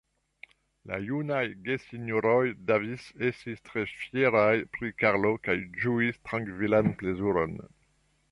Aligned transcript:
La 0.91 0.97
junaj 1.07 1.41
gesinjoroj 1.65 2.39
Davis 2.71 3.05
estis 3.27 3.61
tre 3.69 3.85
fieraj 3.91 4.57
pri 4.77 4.91
Karlo 5.03 5.33
kaj 5.49 5.57
ĝuis 5.83 6.21
trankvilan 6.31 6.93
plezuron. 7.03 7.57